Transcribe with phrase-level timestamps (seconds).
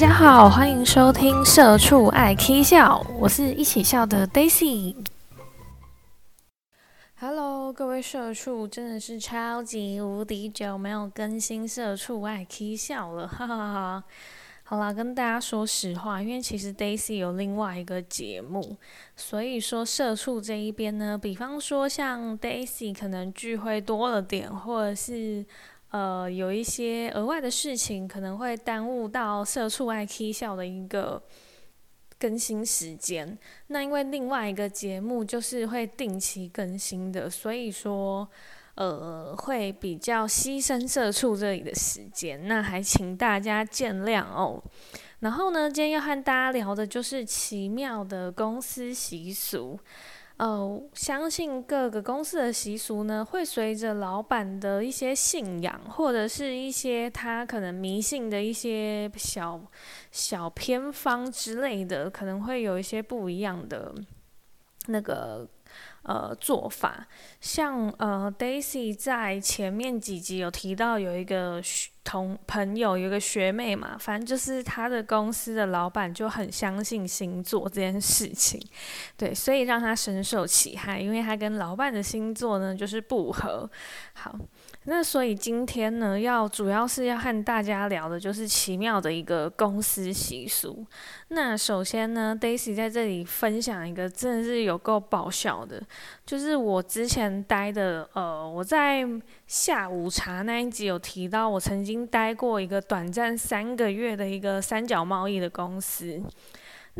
[0.00, 4.94] 大家好，欢迎收听《社畜爱 K 笑》，我是一起笑的 Daisy。
[7.18, 14.04] Hello，各位社畜，真的是超级无敌久没有更新《社畜爱 K 笑》了，哈哈哈。
[14.62, 18.76] 好啦，跟大家说实话，因为其实 Daisy 有另外一个节目，
[19.16, 25.44] 所以说社畜这一边呢，比方说像 Daisy 可能聚会多了点，或者是。
[25.90, 31.22] 呃，有一些额外的事情可能会耽误到社畜爱 K 笑的一个
[32.18, 33.38] 更新时间。
[33.68, 38.28] 那因为另外一个节目就是会定期更新的，所以说
[38.74, 42.46] 呃会比较牺牲社畜这里的时间。
[42.46, 44.62] 那还请大家见谅哦。
[45.20, 49.78] 然后呢，今天要和大家聊的就是奇妙的公司习俗。
[50.38, 59.60] 呃，相信各个公司的习俗呢，会随着老板的一些信仰，或者是一些他可能迷信的一些小
[60.12, 63.92] 小偏方之类的，可能会有一些不一样的
[64.88, 65.48] 那个。
[66.02, 67.06] 呃，做法
[67.38, 71.60] 像呃，Daisy 在前面几集有提到，有一个
[72.02, 78.58] 同朋友，有一个学妹嘛，反正就是他的公司的老板就很相信星座这件事情，
[79.18, 83.70] 对，所以让他深受其害，因为他跟老板的星座呢就是不合。
[84.14, 84.34] 好。
[84.90, 90.82] 那所以今天呢，要主要是要和大家聊的，就是奇妙的一个公司习俗。
[91.28, 95.82] 那首先呢，Daisy 在这里分享一个真的是有够爆笑的，
[96.24, 99.06] 就是我之前待的，呃，我在
[99.46, 106.18] 下午茶那一集有提到，我曾经待过一个短暂三个月的一个三角贸易的公司。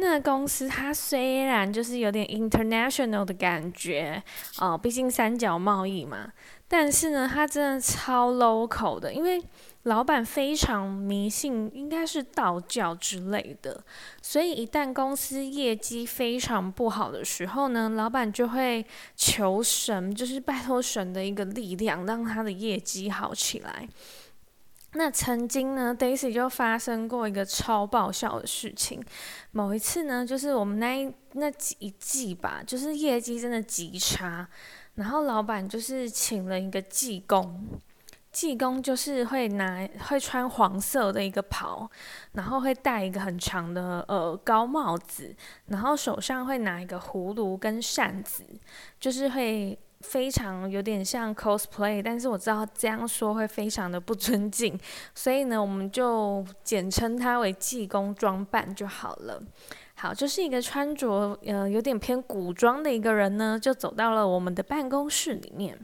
[0.01, 4.23] 那公司它虽然就是有点 international 的感觉，
[4.61, 6.33] 哦、毕竟三角贸易嘛。
[6.71, 9.43] 但是呢，它真的超 local 的，因为
[9.85, 13.83] 老板非常迷信，应该是道教之类的，
[14.21, 18.85] 所以一旦公司业绩非常不好的时候呢，老板就会
[19.17, 23.89] 求神，就是拜托神的一个力量，让他的业绩好起来。
[24.95, 29.05] 那曾经呢，Daisy 就发生过一个超爆笑的事情。
[29.51, 34.49] 某一次呢，就是我们那一那几一季吧，就是业绩真的极差。
[34.95, 37.69] 然后老板就是请了一个技工，
[38.33, 41.89] 技工就是会拿会穿黄色的一个袍，
[42.33, 48.43] 然后会戴一个很长的呃高帽子，然后手上会拿一个葫芦跟扇子，
[48.99, 54.79] 就是会非常有点像 cosplay，但是我知道这样说会非常的不尊敬，
[55.15, 59.43] 所以呢，我们就简称他为技工装扮就好了。
[59.97, 65.77] 好，就是一个穿着呃有点偏古装的一个人呢，就走到了我们的办公室里面。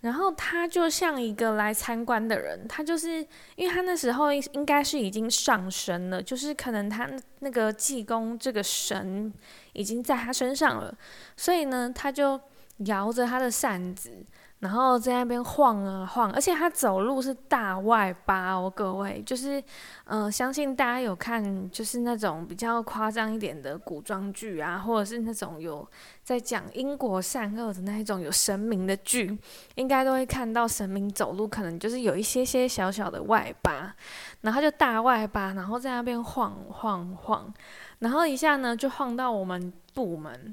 [0.00, 3.24] 然后他就像一个来参观的人，他就是
[3.56, 7.08] 因为他那时候应该是已经上神了，就是可能他
[7.40, 9.32] 那个济公这个神
[9.72, 10.92] 已经在他身上了，
[11.36, 12.40] 所以呢，他就
[12.86, 14.24] 摇着他的扇子。
[14.60, 19.62] 然后在那边晃啊晃，而且他走路是大外八哦，各位，就是，
[20.02, 25.88] 呃，相信大家有看，就是那种比较夸张一点的古装剧啊，或者是那种有
[26.24, 29.38] 在讲因果善恶的那一种有神明的剧，
[29.76, 33.94] 应该都会看到神明走路可能就是有一些些小小的外八，
[34.40, 37.54] 然后就大外八，然后在那边晃晃晃，
[38.00, 40.52] 然后一下呢就晃到我们部门。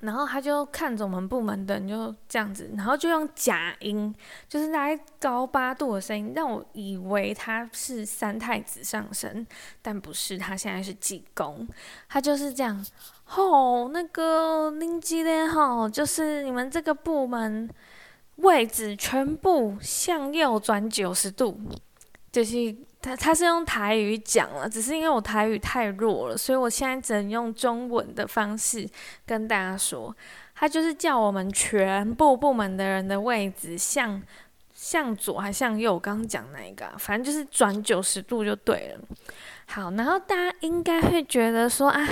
[0.00, 4.14] 然后他就看着我们部门的人就这样子，然后就用假音，
[4.48, 9.46] 就是大概高八度的声音，让我以为他是三太子上身，
[9.82, 11.68] 但不是，他现在是济公。
[12.08, 12.84] 他就是这样，
[13.24, 17.68] 吼、那个林基的吼，就是你们这个部门
[18.36, 21.60] 位置全部向右转九十度，
[22.32, 22.74] 就是。
[23.02, 28.86] 他他是用台语讲了，只是因为我台语太弱了，所以我现在只能用中文的方式
[29.24, 30.14] 跟大家说。
[30.54, 34.20] 他就是叫我们全部部门的人的位置向
[34.74, 36.92] 向左还向右，我刚刚讲哪一个？
[36.98, 39.00] 反正就是转九十度就对了。
[39.64, 42.06] 好，然后大家应该会觉得说啊，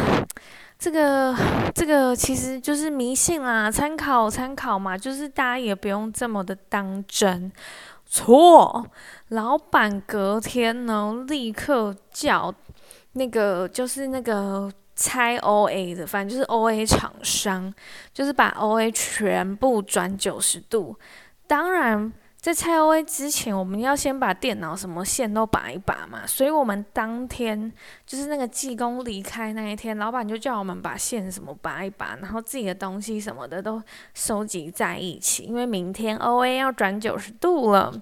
[0.79, 1.37] 这个
[1.75, 7.53] 这个其实就是迷信啦，参考参考嘛，就是大家也不用这么的当真。
[8.09, 8.87] 错，
[9.29, 12.53] 老板隔天呢，立刻叫
[13.13, 17.73] 那个就是那个拆 OA 的，反正就是 OA 厂商，
[18.13, 20.99] 就是把 OA 全部转九十度。
[21.47, 26.27] 当然，在拆 OA 之前，我们要先把电脑什么线都拔一拔嘛。
[26.27, 27.71] 所以我们当天
[28.07, 33.83] 就是那个技工离开那一天，老板就叫我们把线什么拔一拔，然后自己的东西什么的都
[34.15, 37.93] 收集在一起，因为明天 OA 要转九十度了。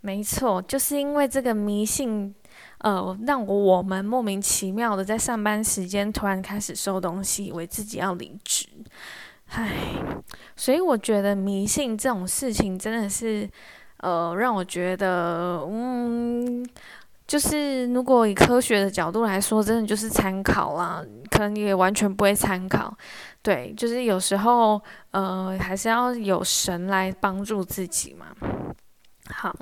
[0.00, 2.34] 没错，就是因为这个迷信。
[2.78, 8.66] 呃，让我们莫名其妙的在上班时间突然开始收东西，以为自己要离职。
[9.46, 9.72] 唉，
[10.56, 13.48] 所以我觉得迷信这种事情真的是，
[13.98, 16.66] 呃，让我觉得，嗯。
[17.26, 22.94] 就是如果以科学的角度来说，真的就是参考啦，可能也完全不会参考。
[23.40, 24.78] 对，就是有时候，
[25.10, 28.26] 呃，还是要有神来帮助自己嘛。
[29.30, 29.56] 好，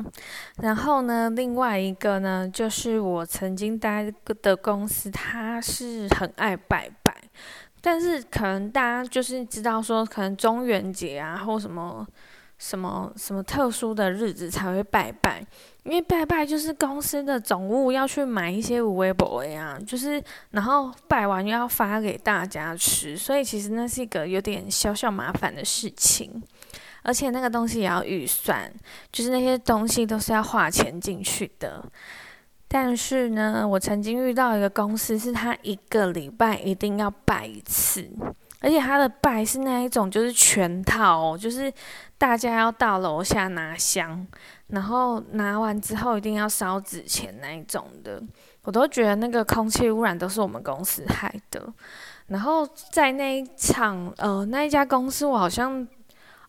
[0.60, 4.12] 然后呢，另外一个呢，就是我曾经待
[4.42, 7.16] 的公司，它是很爱拜拜，
[7.82, 12.06] 但是可能大家就是知道说，可能中元节啊，或什么。
[12.58, 15.44] 什么什么特殊的日子才会拜拜？
[15.82, 26.40] 因为拜拜就是公司的总务要去买一些有的没的呀，就是然后拜完又要发给大家吃，所以其实那是一个有点小小麻烦的事情，
[27.02, 28.72] 而且那个东西也要预算，
[29.10, 31.84] 就是那些东西都是要花钱进去的。
[32.72, 38.08] 但是呢，我曾经遇到一个公司，是他一个礼拜一定要拜一次。
[38.60, 41.70] 而且他的拜是那一种，就是全套，就是
[42.16, 44.26] 大家要到楼下拿香，
[44.68, 48.22] 然后拿完之后一定要烧纸钱那一种的。
[48.62, 51.62] 我都觉得那个空气污染都是我们公司害的。
[52.28, 55.86] 然后在那一场，呃，那一家公司我好像。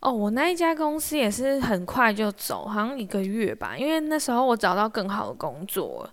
[0.04, 3.78] 哦，我那一家公司也是很快就走，好像一个月吧。
[3.78, 6.06] 因为那时候我找到更好的工作，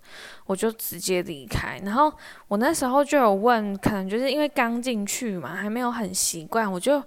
[0.47, 1.77] 我就直接离开。
[1.85, 2.13] 然后
[2.47, 7.03] 我那时候就有问，可能就是因为刚进去嘛，还没有很习惯，我就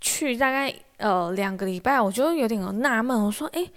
[0.00, 3.70] 去大概呃两个礼拜，我就有点纳闷，我说：“诶，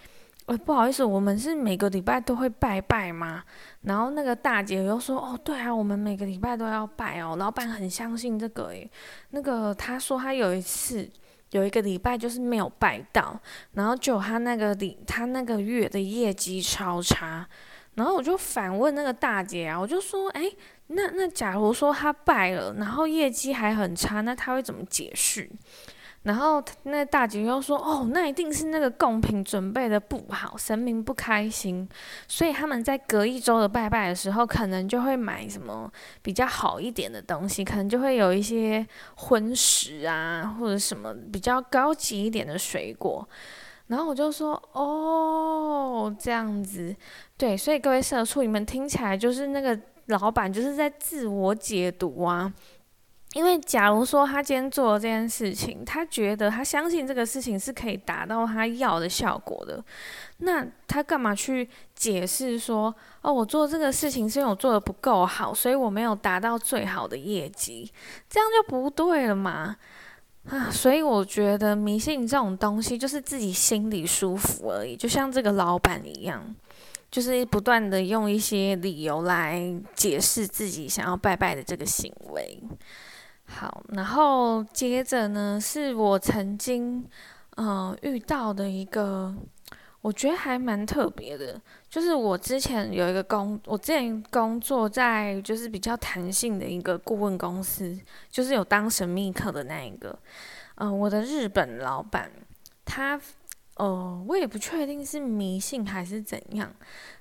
[0.46, 3.44] 呃，不好意思，我们是每个礼拜都会拜拜吗？”
[3.84, 8.90] 然后那个大姐又说：“哦，对啊，我们每个礼拜都要拜哦，老板很相信这个诶。”
[9.32, 11.10] 那个他说他有一次。
[11.52, 13.40] 有一个礼拜就是没有拜到，
[13.74, 17.48] 然后就他那个礼他那个月的业绩超差，
[17.96, 20.52] 然后我就反问那个大姐啊，我就说，哎，
[20.88, 25.50] 那那假如说他拜了，然后业绩还很差，那他会怎么解释？
[26.24, 31.88] 然后那大姐又说：“哦，那一定是那个贡品准备的不好，神明不开心，
[32.28, 35.90] 所以他们在隔一周的拜拜的时候，可能就会买什么
[36.22, 38.86] 比较好一点的东西，可能就会有一些
[39.16, 43.26] 荤食啊，或者什么比较高级一点的水果。”
[43.88, 46.94] 然后我就说：“哦，这样子，
[47.38, 52.52] 对，所以各位社畜，你们听起来就是那个老板就是在自我解读啊。”
[53.34, 59.84] 因为假如说他今天做了这件事情，他觉得他相信这个事情是可以达到他要的效果的，
[60.38, 67.92] 那他干嘛去解释说，哦，我做这个事情是因为我做的不够好，所以我没有达到最好的业绩，
[68.30, 69.76] 这样就不对了嘛？
[70.50, 76.56] 啊，所以我觉得迷信这种东西就是自己心里舒服而已，就像这个老板一样，
[77.12, 79.62] 就是不断的用一些理由来
[79.94, 82.58] 解释自己想要拜拜的这个行为。
[83.50, 87.04] 好，然后接着呢，是我曾经
[87.56, 89.34] 嗯、呃、遇到的一个，
[90.02, 91.60] 我觉得还蛮特别的，
[91.90, 97.98] 就是我之前有一个工，我之前工作在就是比较弹性的一个顾问公司，
[98.30, 100.20] 就是有当神秘客的那一个，
[100.76, 102.30] 嗯、我的日本老板，
[102.84, 103.20] 他，
[103.76, 106.72] 呃，我也不确定是迷信还是怎样，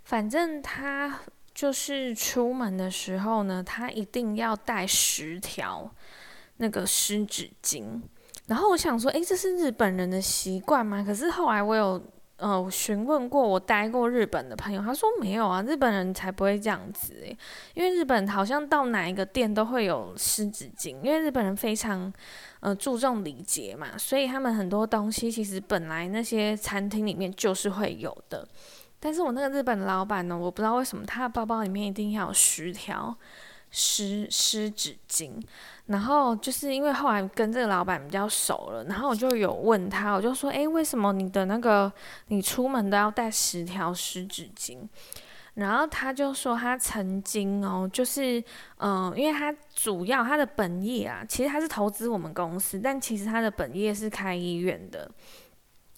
[0.02, 1.20] 反正他
[1.54, 5.88] 就是出门的时候呢，他一定要带十条。
[6.58, 8.00] 那个湿纸巾，
[8.46, 11.02] 然后我想说，诶，这是日本人的习惯吗？
[11.06, 12.02] 可是后来我有
[12.38, 17.36] 呃询问过我待过日本的朋友，他说没有啊，日本人才不会这样子诶，
[17.74, 22.12] 因为日本好像到哪一个店都会有湿纸巾，因为日本人非常
[22.60, 28.46] 呃注重礼节嘛，所以他们很多东西其实本来那些餐厅里面就是会有的。
[28.98, 33.14] 但是我那个日本老板呢，我不知道为什么他的包包里面一定要有十条
[33.70, 35.32] 湿湿纸巾。
[35.86, 41.92] 然后就是因为后来跟这个老板比较熟了，然后我就有问他，我就说，诶，为什么你的那个
[42.26, 44.78] 你出门都要带十条湿纸巾？
[45.54, 48.42] 然后他就说他曾经哦，就是
[48.78, 55.08] 嗯、因为他主要他的本业啊，其实他是投资我们公司，但其实他的本业是开医院的。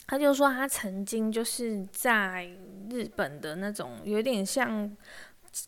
[0.07, 2.47] 他就说他曾经就是在
[2.91, 4.95] 日本的那种有点像。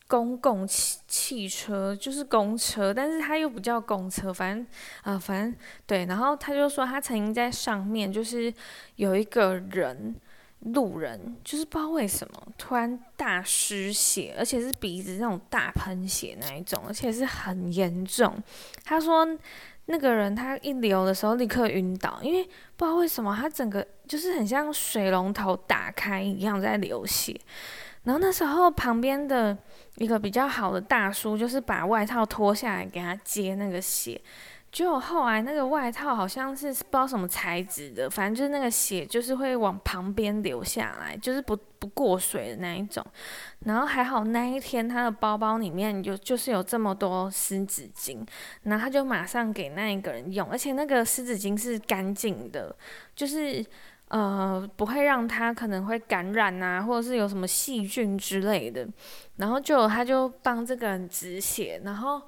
[0.07, 4.65] 公共汽汽车就是公车，但是他又不叫公车，反正
[5.03, 5.55] 啊、呃，反正
[5.87, 6.05] 对。
[6.07, 8.53] 然后他就说，他曾经在上面，就是
[8.97, 10.15] 有一个人，
[10.61, 18.37] 路人，就是不知道为什么突然大失血，而且是鼻子那种大喷血那一种，而且是很严重。
[18.85, 19.27] 他说
[19.87, 22.45] 那个人他一流的时候立刻晕倒，因为
[22.77, 27.39] 不知道为什么他整个就是很像水龙头打开一样在流血。
[28.05, 29.57] 然后那时候旁边的
[29.97, 34.21] 一个比较好的大叔，就是把外套脱下来给他接那个血。
[34.73, 43.05] 就后来那个外套好像是不知道什么材质的，反正就是那个血就是会往旁边流下来，就是不不过水的那一种。
[43.65, 48.25] 然后还好那一天他的包包里面有就是有这么多湿纸巾，
[48.63, 52.73] 然后他就马上给那一个人用，而且那个湿纸巾是干净的，
[53.17, 53.67] 就是
[54.11, 58.87] 呃不会让他可能会感染啊，或者是有什么细菌之类的。
[59.39, 62.23] 然后就他就帮这个人止血，然后。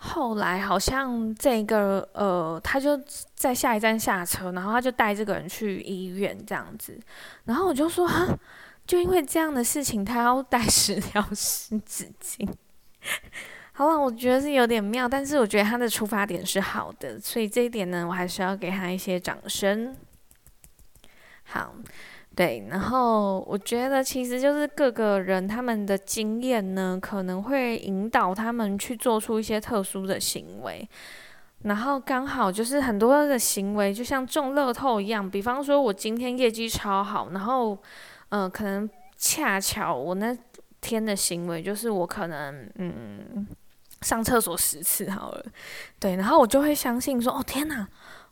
[0.00, 2.96] 后来好像这个呃，他就
[3.34, 6.96] 在下一站下车，然后他就带这个人去医院这样子，
[7.46, 8.24] 然后我就说哈，
[8.86, 12.48] 就因为这样的事情，他要带十条湿纸巾。
[13.72, 19.96] 好了，我觉得是有点妙，但是我觉得他的出发点是好的，所以这一点呢，我还是要给他一些掌声。
[21.48, 21.74] 好。
[22.36, 30.88] 对，然后我觉得其实就是各个人他们的经验呢，可能会引导他们去做出一些特殊的行为，
[31.62, 37.76] 然后刚好就是很多的行为就像中乐透一样，比方说我今天业绩超好，然后
[38.28, 40.36] 呃，可能恰巧我那
[40.80, 43.44] 天的行为就是我可能嗯
[44.02, 45.44] 上厕所十次好了，
[45.98, 47.88] 对，然后我就会相信说，哦天哪！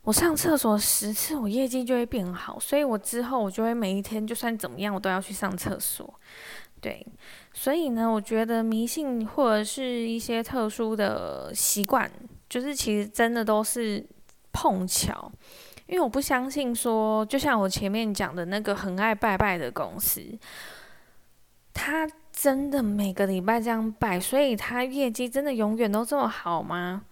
[0.07, 6.13] 我上厕所十次，我业绩就会变好，所以我之后我就会每一天，就算怎么样，我都要去上厕所。
[6.79, 7.05] 对，
[7.51, 12.09] 所以呢，我觉得迷信或者是一些特殊的习惯，
[12.47, 14.01] 就是其实真的都是
[14.53, 15.29] 碰巧，
[15.87, 20.23] 因为我不相信说，就像我前面讲的那个很爱拜拜的公司，
[21.73, 27.03] 他真的每个礼拜这样拜，所以他业绩真的永远都这么好吗？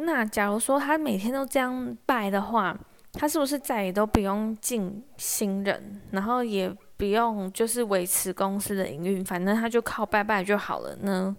[0.00, 2.76] 那假如说他每天都这样拜的话，
[3.12, 11.36] 他是不是再也都不用进新人，然后也不用就是维持公司的营运，反正他就靠拜拜就好了呢？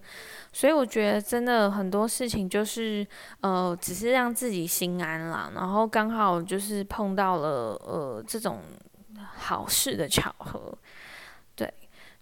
[0.52, 3.06] 所以我觉得真的很多事情就是
[3.40, 8.58] 呃，只是让自己心安啦，然后刚好就是碰到了呃这种
[9.36, 10.76] 好事的巧合。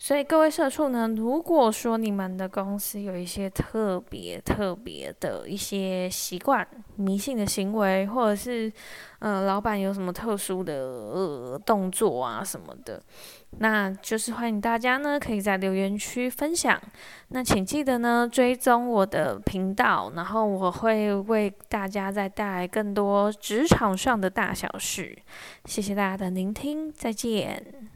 [0.01, 8.73] 所以各位社畜呢，如果说你们的公司有一些特别特别的一些习惯、迷信的行为，或者是
[9.19, 13.03] 呃老板有什么特殊的呃动作啊什么的，
[13.59, 16.81] 那就是欢迎大家呢可以在留言区分享。
[17.31, 25.19] 那请记得呢追踪我的频道，然后我会为大家再带来更多职场上的大小事。
[25.65, 27.91] 谢谢大家的聆听，再见。